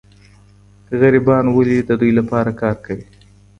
غریبان 0.99 1.45
ولي 1.55 1.77
د 1.83 1.91
دوی 1.99 2.11
لپاره 2.19 2.51
کار 2.61 2.75
کوي؟ 2.85 3.05